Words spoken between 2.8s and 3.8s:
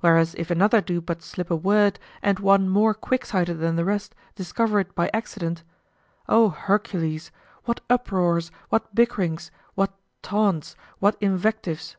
quick sighted than